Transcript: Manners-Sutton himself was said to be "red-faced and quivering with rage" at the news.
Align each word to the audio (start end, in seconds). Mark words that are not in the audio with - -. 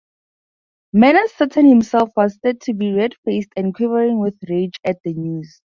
Manners-Sutton 0.93 1.67
himself 1.69 2.09
was 2.17 2.39
said 2.43 2.59
to 2.61 2.73
be 2.73 2.91
"red-faced 2.91 3.49
and 3.55 3.71
quivering 3.71 4.19
with 4.19 4.33
rage" 4.49 4.77
at 4.83 4.97
the 5.03 5.13
news. 5.13 5.61